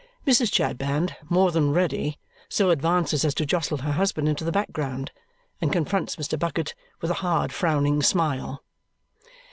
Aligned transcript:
Mrs. 0.25 0.51
Chadband, 0.51 1.15
more 1.29 1.51
than 1.51 1.73
ready, 1.73 2.17
so 2.49 2.71
advances 2.71 3.23
as 3.23 3.35
to 3.35 3.45
jostle 3.45 3.77
her 3.77 3.91
husband 3.91 4.27
into 4.27 4.43
the 4.43 4.51
background 4.51 5.11
and 5.61 5.71
confronts 5.71 6.15
Mr. 6.15 6.39
Bucket 6.39 6.73
with 7.01 7.11
a 7.11 7.21
hard, 7.21 7.53
frowning 7.53 8.01
smile. 8.01 8.63